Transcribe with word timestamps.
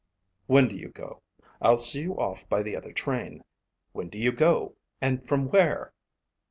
"When 0.47 0.67
do 0.67 0.75
you 0.75 0.89
go? 0.89 1.21
I'll 1.61 1.77
see 1.77 2.01
you 2.01 2.17
off 2.19 2.49
by 2.49 2.63
the 2.63 2.75
other 2.75 2.91
train. 2.91 3.43
When 3.91 4.09
do 4.09 4.17
you 4.17 4.31
go, 4.31 4.75
and 4.99 5.23
from 5.27 5.49
where?" 5.49 5.93